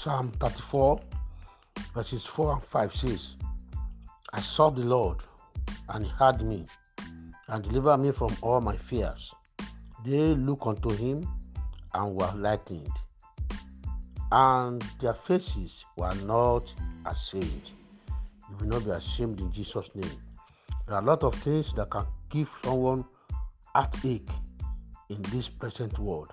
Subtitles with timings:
[0.00, 1.00] Psalm 34,
[1.92, 3.34] verses 4 and 5 says,
[4.32, 5.16] I sought the Lord,
[5.88, 6.66] and he heard me,
[7.48, 9.34] and delivered me from all my fears.
[10.04, 11.28] They looked unto him
[11.94, 12.92] and were lightened,
[14.30, 16.72] and their faces were not
[17.04, 17.72] ashamed.
[18.48, 20.22] You will not be ashamed in Jesus' name.
[20.86, 23.04] There are a lot of things that can give someone
[23.74, 24.30] heartache
[25.08, 26.32] in this present world.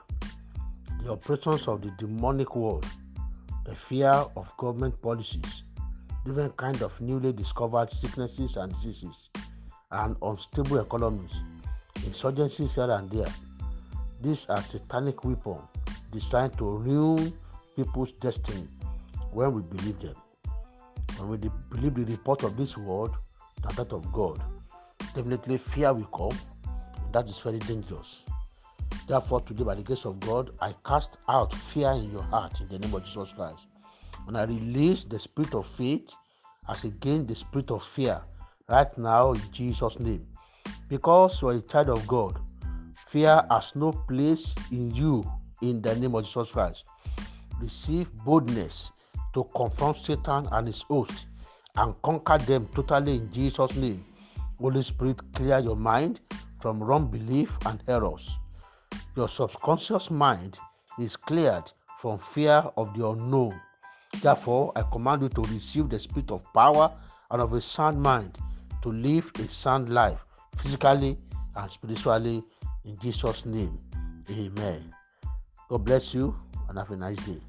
[1.01, 2.85] The operations of the demonic world,
[3.65, 5.63] the fear of government policies,
[6.25, 9.29] different kind of newly discovered sicknesses and diseases,
[9.91, 11.41] and unstable economies,
[12.01, 13.33] insurgencies here and there.
[14.21, 15.61] These are satanic weapons
[16.11, 17.33] designed to ruin
[17.75, 18.67] people's destiny
[19.31, 20.15] when we believe them.
[21.17, 23.15] When we believe the report of this world
[23.75, 24.41] that of God,
[25.15, 26.37] definitely fear will come.
[27.11, 28.23] that is very dangerous.
[29.07, 32.67] Therefore, today, by the grace of God, I cast out fear in your heart in
[32.67, 33.67] the name of Jesus Christ.
[34.27, 36.13] And I release the spirit of faith
[36.67, 38.19] as against the spirit of fear
[38.67, 40.25] right now in Jesus' name.
[40.89, 42.39] Because you are a child of God,
[43.05, 45.23] fear has no place in you
[45.61, 46.85] in the name of Jesus Christ.
[47.61, 48.91] Receive boldness
[49.35, 51.27] to confront Satan and his host
[51.75, 54.03] and conquer them totally in Jesus' name.
[54.59, 56.21] Holy Spirit, clear your mind
[56.59, 58.37] from wrong belief and errors.
[59.15, 60.59] Your subconscious mind
[60.99, 63.59] is cleared from fear of the unknown.
[64.21, 66.91] Therefore, I command you to receive the spirit of power
[67.31, 68.37] and of a sound mind
[68.81, 70.25] to live a sound life
[70.57, 71.17] physically
[71.55, 72.43] and spiritually
[72.83, 73.77] in Jesus' name.
[74.29, 74.93] Amen.
[75.69, 76.35] God bless you
[76.67, 77.39] and have a nice day.